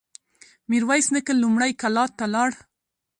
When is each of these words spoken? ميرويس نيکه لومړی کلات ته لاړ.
ميرويس 0.69 1.07
نيکه 1.13 1.33
لومړی 1.41 1.71
کلات 1.81 2.11
ته 2.19 2.25
لاړ. 2.33 2.49